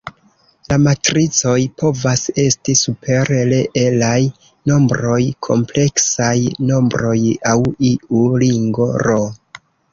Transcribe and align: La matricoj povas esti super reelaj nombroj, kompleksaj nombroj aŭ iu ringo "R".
La 0.69 0.77
matricoj 0.85 1.57
povas 1.81 2.23
esti 2.43 2.75
super 2.79 3.31
reelaj 3.33 4.15
nombroj, 4.73 5.21
kompleksaj 5.51 6.33
nombroj 6.73 7.15
aŭ 7.55 7.57
iu 7.95 8.27
ringo 8.49 8.93
"R". 9.07 9.17